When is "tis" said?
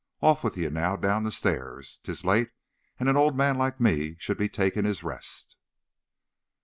2.05-2.25